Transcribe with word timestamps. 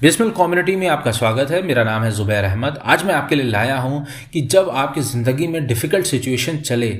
Bismil 0.00 0.30
community 0.30 0.74
में 0.76 0.86
आपका 0.88 1.10
स्वागत 1.12 1.50
है। 1.50 1.60
मेरा 1.62 1.84
नाम 1.84 2.02
है 2.02 2.10
ज़ुबैर 2.10 2.44
अहमद। 2.44 2.78
आज 2.84 3.04
मैं 3.04 3.14
आपके 3.14 3.34
लिए 3.34 3.46
लाया 3.46 3.76
हूँ 3.78 4.06
कि 4.32 4.40
जब 4.40 4.68
आपकी 4.70 5.00
ज़िंदगी 5.00 5.46
में 5.46 5.66
डिफ़िकल्ट 5.66 6.06
सिचुएशन 6.06 6.58
चले 6.58 6.90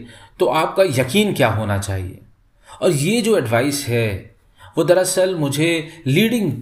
तो 0.40 0.46
आपका 0.46 0.82
यकीन 1.00 1.32
क्या 1.34 1.48
होना 1.48 1.78
चाहिए? 1.78 2.18
और 2.82 2.90
ये 2.90 3.20
जो 3.20 3.36
एडवाइस 3.38 3.84
है, 3.88 4.34
वो 4.78 4.84
दरअसल 4.84 5.34
मुझे 5.34 6.02
लीडिंग 6.06 6.52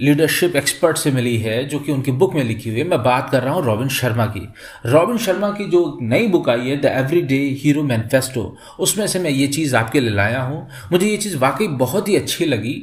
लीडरशिप 0.00 0.56
एक्सपर्ट 0.56 0.96
से 0.96 1.10
मिली 1.10 1.36
है, 1.36 1.64
जो 1.64 1.78
कि 1.78 1.92
उनकी 1.92 2.12
बुक 2.12 2.34
में 2.34 2.42
लिखी 2.44 2.70
हुई 2.70 2.78
है। 2.78 2.86
मैं 2.88 3.02
बात 3.02 3.30
कर 3.30 3.42
रहा 3.42 3.54
हूँ 3.54 3.64
रॉबिन 3.64 3.88
शर्मा 3.88 4.26
की। 4.26 4.46
रॉबिन 4.86 5.18
शर्मा 5.18 5.50
की 5.50 5.64
जो 5.64 5.98
नई 6.02 6.26
बुक 6.28 6.48
आई 6.48 6.68
है 6.68 6.76
the 6.76 6.84
every 6.86 7.22
day 7.22 7.38
hero 7.62 7.82
manifesto 7.82 8.56
उसमें 8.78 9.06
से 9.06 9.18
मैं 9.18 9.30
ये 9.30 9.46
चीज़ 9.46 9.76
आपके 9.76 10.00
लिए 10.00 10.10
लाया 10.10 10.42
हूँ। 10.42 10.66
मुझे 10.92 11.06
ये 11.06 11.16
चीज़ 11.16 11.36
वाकई 11.36 11.68
बहुत 11.68 12.08
ही 12.08 12.16
अच्छी 12.16 12.44
लगी 12.44 12.74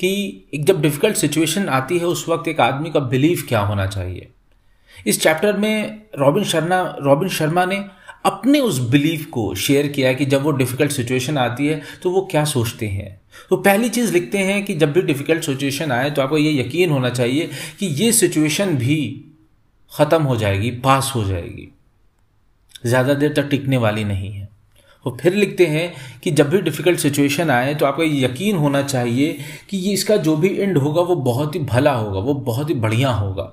कि 0.00 0.10
एक 0.54 0.64
जब 0.64 0.80
डिफ़िकल्ट 0.82 1.16
सिचुएशन 1.16 1.68
आती 1.68 1.98
है, 1.98 2.04
उस 2.04 2.28
वक्त 2.28 2.48
एक 2.48 2.60
आदमी 2.60 2.90
का 2.90 3.00
बिलीव 3.00 3.42
क्या 3.48 3.60
होना 3.60 3.86
चाहिए। 3.86 4.28
इस 5.06 5.20
चैप्टर 5.20 5.56
में 5.56 6.02
रॉबिन 6.18 6.44
शर्मा 6.44 6.80
रॉबिन 7.02 7.28
शर्मा 7.28 7.64
ने 7.64 7.84
अपने 8.24 8.60
उस 8.60 8.78
बिलीफ 8.90 9.24
को 9.26 9.54
शेयर 9.56 9.86
किया 9.88 10.12
कि 10.12 10.24
जब 10.26 10.42
वो 10.42 10.50
डिफ़िकल्ट 10.52 10.92
सिचुएशन 10.92 11.38
आती 11.38 11.66
है 11.66 11.80
तो 12.02 12.10
वो 12.10 12.20
क्या 12.30 12.44
सोचते 12.44 12.86
हैं? 12.86 13.20
तो 13.50 13.56
पहली 13.56 13.88
चीज़ 13.88 14.12
लिखते 14.12 14.38
हैं 14.38 14.64
कि 14.64 14.74
जब 14.74 14.92
भी 14.92 15.02
डिफ़िकल्ट 15.02 15.44
सिचुएशन 15.44 15.92
आए 15.92 16.10
तो 16.10 16.22
आपको 16.22 16.38
ये 16.38 16.52
यकीन 16.60 16.90
होना 16.90 17.10
चाहिए 17.10 17.48
कि 17.80 17.86
ये 17.86 18.12
सिचुएशन 18.12 18.76
भी 18.76 19.00
ख़त्म 19.92 20.22
हो 20.22 20.36
जाएगी 20.36 20.70
पास 20.80 21.12
हो 21.16 21.24
जाएगी। 21.24 21.68
ज़्यादा 22.86 23.14
देर 23.14 23.32
तक 23.32 23.48
टिकने 23.50 23.76
वाली 23.76 24.04
नहीं 24.04 24.30
है। 24.32 24.48
वो 25.06 25.16
फिर 25.20 25.34
लिखते 25.34 25.66
हैं 25.66 25.92
कि 26.22 26.30
जब 26.30 26.48
भी 26.50 26.60
डिफ़िकल्ट 26.62 26.98
सिचुएशन 27.00 27.50
आए 27.50 27.74
तो 27.74 27.86
आपको 27.86 28.02
यकीन 28.04 28.56
होना 28.56 28.82
चाहिए 28.82 29.38
कि 29.70 29.76
ये 29.76 29.92
इसका 29.92 30.16
जो 30.18 30.36
भी 30.36 30.48
एंड 30.56 30.78
होगा, 30.78 31.02
वो 31.02 31.14
बहुत 31.16 31.54
ही 31.54 31.60
भला 31.62 31.92
होगा, 31.92 32.20
वो 32.20 32.34
बहुत 32.34 32.70
ही 32.70 32.74
बढ़िया 32.76 33.10
होगा। 33.10 33.52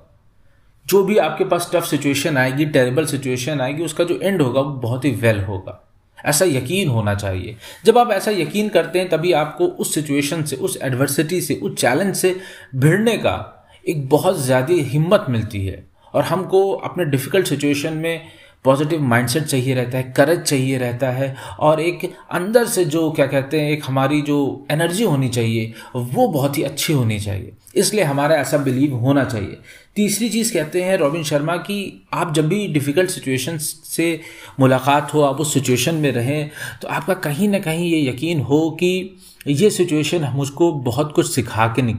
जो 0.88 1.04
भी 1.04 1.18
आपके 1.18 1.44
पास 1.44 1.70
टफ 1.74 1.84
सिचुएशन 1.84 2.36
आएगी 2.36 2.64
टेरेबल 2.66 3.06
सिचुएशन 3.06 3.60
आएगी, 3.60 3.82
उसका 3.82 4.04
जो 4.04 4.18
एंड 4.22 4.42
होगा, 4.42 4.60
वो 4.60 4.70
बहुत 4.70 5.04
ही 5.04 5.10
वेल 5.10 5.40
होगा। 5.40 5.84
ऐसा 6.24 6.44
यकीन 6.44 6.88
होना 6.88 7.14
चाहिए। 7.14 7.56
जब 7.84 7.98
आप 7.98 8.10
ऐसा 8.10 8.30
यकीन 8.30 8.68
करते 8.68 8.98
हैं, 8.98 9.08
तभी 9.08 9.32
आपको 9.32 9.64
उस 9.64 9.94
सिचुएशन 9.94 10.42
से, 10.42 10.56
उस 10.56 10.78
एडवर्सिटी 10.82 11.40
से, 11.40 11.54
उस 11.54 11.76
चैलेंज 11.76 12.16
से 12.16 12.40
भिड़ने 12.74 13.16
का 13.16 13.66
एक 13.88 14.08
बहुत 14.08 14.38
ज़्यादा 14.38 14.74
हिम्मत 14.74 15.26
मिलती 15.28 15.66
है। 15.66 15.86
और 16.14 16.22
हमको 16.22 16.72
अपने 16.72 17.04
डिफ़िकल्ट 17.04 17.46
सिचुएशन 17.46 17.92
में 17.92 18.28
पॉजिटिव 18.64 19.02
माइंडसेट 19.02 19.42
चाहिए 19.42 19.74
रहता 19.74 19.98
है 19.98 20.12
करेज 20.16 20.40
चाहिए 20.40 20.78
रहता 20.78 21.10
है 21.10 21.34
और 21.60 21.80
एक 21.80 22.12
अंदर 22.30 22.66
से 22.66 22.84
जो 22.84 23.10
क्या 23.10 23.26
कहते 23.26 23.60
हैं, 23.60 23.70
एक 23.70 23.84
हमारी 23.86 24.20
जो 24.22 24.66
एनर्जी 24.70 25.04
होनी 25.04 25.28
चाहिए, 25.28 25.72
वो 25.96 26.26
बहुत 26.28 26.58
ही 26.58 26.62
अच्छी 26.62 26.92
होनी 26.92 27.18
चाहिए। 27.20 27.52
इसलिए 27.74 28.04
हमारा 28.04 28.36
ऐसा 28.36 28.58
बिलीव 28.58 28.94
होना 28.96 29.24
चाहिए। 29.24 29.56
तीसरी 29.96 30.28
चीज़ 30.28 30.52
कहते 30.54 30.82
हैं 30.82 30.96
रॉबिन 30.96 31.22
शर्मा 31.24 31.56
कि 31.56 32.06
आप 32.12 32.34
जब 32.34 32.48
भी 32.48 32.66
डिफ़िकल्ट 32.68 33.10
सिचुएशन 33.10 33.58
से 33.58 34.20
मुलाकात 34.60 35.14
हो, 35.14 35.22
आप 35.22 35.40
उस 35.40 35.54
सिचुएशन 35.54 35.94
में 35.94 36.10
रहें 36.12 36.50
तो 36.82 36.88
आपका 36.88 37.14
कहीं 37.14 37.48
ना 37.48 37.58
कहीं 37.58 37.90
ये 37.90 38.08
यकीन 38.10 38.40
हो 38.40 38.70
कि 38.70 39.16
ये 39.46 39.70
सिचुएशन 39.70 40.30
मुझको 40.34 40.72
बहुत 40.72 41.12
कुछ 41.12 41.34
सिखा 41.34 41.66
के 41.78 41.94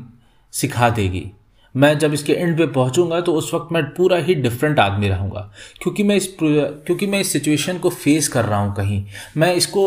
सिखा 0.53 0.89
देगी। 0.89 1.30
मैं 1.80 1.97
जब 1.99 2.13
इसके 2.13 2.33
एंड 2.33 2.58
पे 2.58 2.66
पहुंचूँगा 2.67 3.19
तो 3.22 3.33
उस 3.33 3.53
वक्त 3.53 3.72
मैं 3.73 3.83
पूरा 3.94 4.17
ही 4.17 4.35
डिफरेंट 4.35 4.80
आदमी 4.80 5.08
रहूँगा। 5.08 5.49
क्योंकि 5.81 6.03
मैं 6.03 6.16
इस 6.16 6.27
क्योंकि 6.41 7.08
मैं 7.08 7.19
इस 7.19 7.31
सिचुएशन 7.33 7.77
को 7.77 7.89
फेस 7.89 8.27
कर 8.27 8.45
रहा 8.45 8.59
हूँ 8.59 8.75
कहीं। 8.75 9.03
मैं 9.38 9.53
इसको 9.55 9.86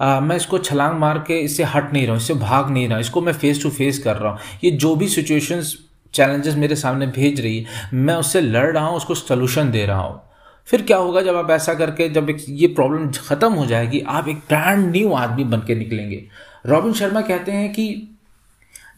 आ, 0.00 0.20
मैं 0.20 0.36
इसको 0.36 0.58
छलांग 0.60 0.98
मार 0.98 1.18
के 1.26 1.38
इससे 1.40 1.64
हट 1.66 1.92
नहीं 1.92 2.04
रहा 2.04 2.12
हूँ 2.12 2.20
इससे 2.20 2.34
भाग 2.36 2.70
नहीं 2.70 2.86
रहा 2.86 2.96
हूँ 2.96 3.00
इसको 3.00 3.20
मैं 3.20 3.32
फेस 3.34 3.62
टू 3.62 3.70
फेस 3.70 3.98
कर 3.98 4.16
रहा 4.16 4.30
हूँ। 4.32 4.38
ये 4.64 4.70
जो 4.72 4.94
भी 4.96 5.08
सिचुएशंस 5.08 5.76
चैलेंजेस 6.14 6.54
मेरे 6.56 6.76
सामने 6.76 7.06
भेज 7.08 7.40
रही 7.40 7.58
है 7.58 7.88
मैं 7.94 8.14
उससे 8.14 8.40
लड़ 8.40 8.66
रहा 8.66 8.84
हूँ 8.86 8.96
उसको 8.96 9.14
सोल्यूशन 9.14 9.70
दे 9.70 9.84
रहा 9.86 10.00
हूँ। 10.00 10.20
फिर 10.68 10.82
क्या 10.82 10.96
होगा 10.96 11.22
जब 11.22 11.36
आप 11.36 11.50
ऐसा 11.50 11.74
करके 11.74 12.08
जब 12.08 12.30
एक 12.30 12.44
ये 12.48 12.66
प्रॉब्लम 12.68 13.10
ख़त्म 13.18 13.52
हो 13.52 13.66
जाएगी 13.66 14.00
आप 14.08 14.28
एक 14.28 14.36
ब्रांड 14.48 14.84
न्यू 14.86 15.12
आदमी 15.14 15.44
बन 15.44 15.62
के 15.66 15.74
निकलेंगे। 15.74 16.22
रॉबिन 16.66 16.92
शर्मा 16.92 17.20
कहते 17.22 17.52
हैं 17.52 17.72
कि 17.72 17.86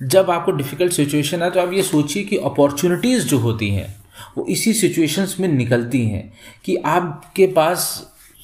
जब 0.02 0.30
आपको 0.30 0.52
डिफ़िकल्ट 0.52 0.92
सिचुएशन 0.92 1.42
आए 1.42 1.50
तो 1.50 1.60
आप 1.60 1.72
ये 1.72 1.82
सोचिए 1.82 2.22
कि 2.24 2.36
अपॉर्चुनिटीज़ 2.36 3.26
जो 3.26 3.38
होती 3.38 3.68
हैं, 3.70 3.94
वो 4.38 4.46
इसी 4.46 4.72
सिचुएशंस 4.72 5.36
में 5.40 5.48
निकलती 5.48 6.04
हैं 6.06 6.32
कि 6.64 6.76
आपके 6.76 7.46
पास 7.46 7.84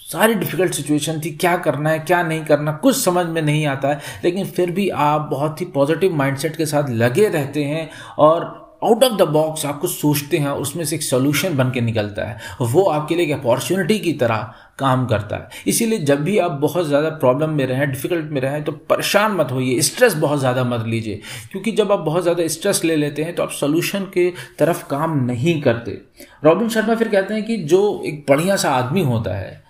सारी 0.08 0.34
डिफ़िकल्ट 0.34 0.74
सिचुएशन 0.74 1.20
थी, 1.20 1.30
क्या 1.30 1.56
करना 1.56 1.90
है, 1.90 1.98
क्या 1.98 2.22
नहीं 2.22 2.44
करना, 2.44 2.72
कुछ 2.72 2.96
समझ 2.96 3.26
में 3.26 3.42
नहीं 3.42 3.66
आता 3.66 3.88
है, 3.88 4.00
लेकिन 4.24 4.46
फिर 4.46 4.70
भी 4.70 4.88
आप 4.88 5.28
बहुत 5.30 5.60
ही 5.60 5.66
पॉजिटिव 5.66 6.14
माइंडसेट 6.14 6.56
के 6.56 6.66
साथ 6.66 6.90
लगे 6.90 7.28
रहते 7.28 7.64
हैं 7.64 7.88
और 8.18 8.67
आउट 8.82 9.04
ऑफ़ 9.04 9.12
द 9.14 9.22
बॉक्स 9.28 9.64
आप 9.66 9.78
कुछ 9.80 9.90
सोचते 9.90 10.38
हैं, 10.38 10.50
उसमें 10.50 10.84
से 10.84 10.96
एक 10.96 11.02
सोल्यूशन 11.02 11.56
बन 11.56 11.70
के 11.70 11.80
निकलता 11.80 12.24
है। 12.24 12.38
वो 12.62 12.82
आपके 12.84 13.14
लिए 13.14 13.26
एक 13.26 13.32
अपॉर्चुनिटी 13.32 13.98
की 13.98 14.12
तरह 14.14 14.52
काम 14.78 15.06
करता 15.06 15.36
है। 15.36 15.62
इसीलिए 15.66 15.98
जब 16.00 16.22
भी 16.22 16.36
आप 16.38 16.50
बहुत 16.60 16.86
ज़्यादा 16.86 17.08
प्रॉब्लम 17.16 17.50
में 17.50 17.64
रहें 17.66 17.90
डिफ़िकल्ट 17.90 18.30
में 18.32 18.40
रहें 18.40 18.62
तो 18.64 18.72
परेशान 18.90 19.32
मत 19.32 19.52
होइए 19.52 19.80
स्ट्रेस 19.82 20.14
बहुत 20.16 20.38
ज़्यादा 20.38 20.64
मत 20.64 20.86
लीजिए। 20.86 21.20
क्योंकि 21.52 21.72
जब 21.72 21.92
आप 21.92 21.98
बहुत 22.00 22.22
ज़्यादा 22.22 22.46
स्ट्रेस 22.48 22.84
ले 22.84 22.96
लेते 22.96 23.24
हैं 23.24 23.34
तो 23.34 23.42
आप 23.42 23.50
सोल्यूशन 23.52 24.04
के 24.14 24.30
तरफ़ 24.58 24.84
काम 24.90 25.24
नहीं 25.24 25.60
करते। 25.62 26.00
रॉबिन 26.44 26.68
शर्मा 26.68 26.94
फिर 26.94 27.08
कहते 27.08 27.34
हैं 27.34 27.44
कि 27.46 27.56
जो 27.64 28.02
एक 28.06 28.24
बढ़िया 28.28 28.56
सा 28.56 28.70
आदमी 28.72 29.02
होता 29.04 29.34
है, 29.34 29.66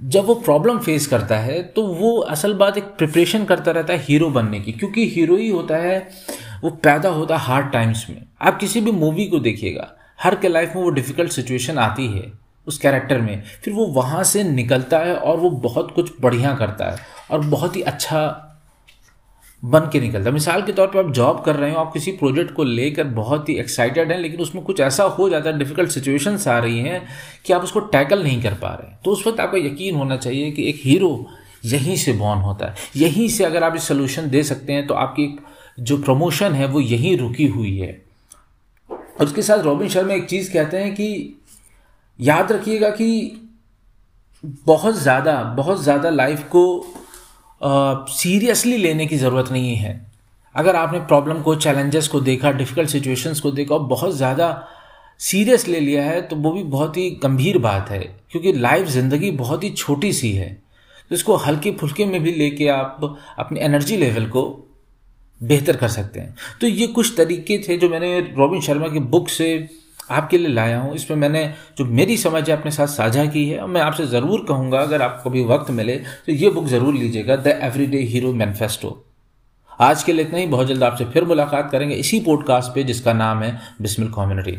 जब 0.00 0.24
वो 0.24 0.34
प्रॉब्लम 0.36 0.78
फेस 0.78 1.06
करता 1.06 1.36
है 1.38 1.62
तो 1.68 1.82
वो 1.84 2.16
असल 2.28 2.52
बात 2.54 2.76
एक 2.78 2.84
प्रिपरेशन 2.98 3.44
करता 3.44 3.70
रहता 3.70 3.92
है 3.92 3.98
हीरो 4.00 4.28
बनने 4.30 4.60
की। 4.60 4.72
क्योंकि 4.72 5.08
हीरो 5.08 5.36
ही 5.36 5.48
होता 5.48 5.76
है 5.76 5.98
वो 6.62 6.70
पैदा 6.82 7.08
होता 7.08 7.36
हार्ड 7.36 7.70
टाइम्स 7.72 8.06
में। 8.10 8.22
आप 8.40 8.58
किसी 8.58 8.80
भी 8.80 8.92
मूवी 8.92 9.26
को 9.26 9.38
देखिएगा, 9.38 9.88
हर 10.18 10.34
के 10.34 10.48
लाइफ 10.48 10.72
में 10.76 10.82
वो 10.82 10.90
डिफ़िकल्ट 10.90 11.32
सिचुएशन 11.32 11.78
आती 11.78 12.06
है 12.08 12.32
उस 12.66 12.78
कैरेक्टर 12.78 13.20
में। 13.20 13.42
फिर 13.64 13.74
वो 13.74 13.86
वहाँ 13.86 14.22
से 14.24 14.42
निकलता 14.44 14.98
है 14.98 15.14
और 15.14 15.36
वो 15.36 15.50
बहुत 15.50 15.90
कुछ 15.90 16.12
बढ़िया 16.20 16.54
करता 16.54 16.90
है 16.90 16.98
और 17.30 17.40
बहुत 17.46 17.76
ही 17.76 17.82
अच्छा 17.82 18.44
बन 19.62 19.88
के 19.92 20.00
निकलता 20.00 20.28
है। 20.28 20.32
मिसाल 20.32 20.62
के 20.62 20.72
तौर 20.72 20.86
पे 20.86 20.98
आप 20.98 21.10
जॉब 21.12 21.40
कर 21.44 21.56
रहे 21.56 21.70
हो, 21.70 21.76
आप 21.76 21.92
किसी 21.92 22.12
प्रोजेक्ट 22.12 22.52
को 22.54 22.64
लेकर 22.64 23.04
बहुत 23.04 23.48
ही 23.48 23.54
एक्साइटेड 23.54 24.12
हैं, 24.12 24.18
लेकिन 24.18 24.40
उसमें 24.40 24.62
कुछ 24.64 24.80
ऐसा 24.80 25.04
हो 25.04 25.28
जाता 25.28 25.50
है 25.50 25.58
डिफ़िकल्ट 25.58 25.90
सिचुएशंस 25.90 26.46
आ 26.48 26.58
रही 26.58 26.78
हैं 26.78 27.02
कि 27.46 27.52
आप 27.52 27.62
उसको 27.62 27.80
टैकल 27.80 28.22
नहीं 28.22 28.42
कर 28.42 28.54
पा 28.54 28.68
रहे। 28.72 28.94
तो 29.04 29.10
उस 29.10 29.26
वक्त 29.26 29.40
आपको 29.40 29.56
यकीन 29.56 29.94
होना 29.94 30.16
चाहिए 30.16 30.50
कि 30.50 30.68
एक 30.68 30.80
हीरो 30.84 31.26
यहीं 31.64 31.96
से 31.96 32.12
बॉर्न 32.12 32.40
होता 32.40 32.66
है। 32.66 32.74
यहीं 32.96 33.28
से 33.28 33.44
अगर 33.44 33.64
आप 33.64 33.76
इस 33.76 33.88
सोल्यूशन 33.88 34.28
दे 34.30 34.42
सकते 34.42 34.72
हैं 34.72 34.86
तो 34.86 34.94
आपकी 34.94 35.26
जो 35.78 35.96
प्रमोशन 35.98 36.52
है, 36.52 36.66
वो 36.66 36.80
यहीं 36.80 37.16
रुकी 37.18 37.46
हुई 37.48 37.76
है। 37.78 37.90
और 38.90 39.26
उसके 39.26 39.42
साथ 39.42 39.58
रॉबिन 39.58 39.88
शर्मा 39.88 40.14
एक 40.14 40.26
चीज़ 40.26 40.52
कहते 40.52 40.76
हैं 40.76 40.94
कि 40.94 41.34
याद 42.18 42.52
रखिएगा 42.52 42.90
कि 42.90 43.40
बहुत 44.66 44.94
ज़्यादा 44.96 45.42
बहुत 45.56 45.82
ज़्यादा 45.82 46.10
लाइफ 46.10 46.42
को 46.48 46.64
सीरियसली 48.10 48.76
लेने 48.76 49.06
की 49.06 49.16
ज़रूरत 49.16 49.50
नहीं 49.52 49.74
है। 49.76 50.06
अगर 50.54 50.76
आपने 50.76 50.98
प्रॉब्लम 51.00 51.40
को 51.42 51.54
चैलेंजेस 51.56 52.08
को 52.08 52.20
देखा 52.20 52.50
डिफ़िकल्ट 52.52 52.90
सिचुएशंस 52.90 53.40
को 53.40 53.50
देखा 53.50 53.74
और 53.74 53.82
बहुत 53.86 54.14
ज़्यादा 54.16 54.68
सीरियस 55.20 55.66
ले 55.68 55.80
लिया 55.80 56.02
है 56.04 56.20
तो 56.22 56.36
वो 56.36 56.52
भी 56.52 56.62
बहुत 56.64 56.96
ही 56.96 57.10
गंभीर 57.22 57.58
बात 57.58 57.90
है। 57.90 57.98
क्योंकि 58.32 58.52
लाइफ 58.52 58.86
ज़िंदगी 58.88 59.30
बहुत 59.32 59.64
ही 59.64 59.70
छोटी 59.72 60.12
सी 60.12 60.32
है। 60.32 60.48
तो 61.10 61.14
इसको 61.14 61.36
हल्के 61.36 61.70
फुल्के 61.72 62.04
में 62.06 62.22
भी 62.22 62.32
लेके 62.32 62.68
आप 62.68 63.16
अपने 63.38 63.60
एनर्जी 63.60 63.96
लेवल 63.96 64.26
को 64.26 64.42
बेहतर 65.40 65.76
कर 65.76 65.88
सकते 65.90 66.20
हैं। 66.20 66.34
तो 66.60 66.66
ये 66.66 66.86
कुछ 66.88 67.16
तरीके 67.16 67.58
थे 67.58 67.76
जो 67.76 67.88
मैंने 67.88 68.18
रॉबिन 68.38 68.60
शर्मा 68.60 68.88
की 68.88 68.98
बुक 69.08 69.28
से 69.30 69.68
आपके 70.10 70.38
लिए 70.38 70.48
लाया 70.48 70.78
हूँ। 70.80 70.94
इसमें 70.94 71.16
मैंने 71.18 71.44
जो 71.78 71.84
मेरी 71.86 72.16
समझ 72.16 72.48
है 72.50 72.56
अपने 72.56 72.70
साथ 72.70 72.86
साझा 72.88 73.24
की 73.26 73.48
है। 73.48 73.58
और 73.58 73.68
मैं 73.68 73.80
आपसे 73.80 74.06
ज़रूर 74.06 74.44
कहूँगा, 74.48 74.80
अगर 74.80 75.02
आपको 75.02 75.30
भी 75.30 75.44
वक्त 75.46 75.70
मिले 75.72 75.96
तो 75.96 76.32
ये 76.34 76.50
बुक 76.50 76.66
ज़रूर 76.66 76.94
लीजिएगा, 76.94 77.36
द 77.36 77.58
एवरीडे 77.62 77.98
हीरो 78.04 78.32
मैनिफेस्टो। 78.34 79.04
आज 79.80 80.02
के 80.02 80.12
लिए 80.12 80.24
इतना 80.24 80.38
ही। 80.38 80.46
बहुत 80.48 80.66
जल्द 80.66 80.82
आपसे 80.84 81.04
फिर 81.06 81.24
मुलाकात 81.24 81.70
करेंगे 81.72 81.94
इसी 81.96 82.20
पॉडकास्ट 82.20 82.74
पे, 82.74 82.84
जिसका 82.84 83.12
नाम 83.14 83.42
है 83.42 83.58
बिस्मिल 83.82 84.08
कम्युनिटी 84.10 84.56